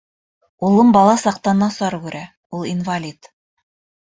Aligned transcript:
Улым 0.69 0.89
бала 0.95 1.11
саҡтан 1.25 1.61
насар 1.65 1.99
күрә, 2.07 2.25
ул— 2.61 2.67
инвалид. 2.73 3.31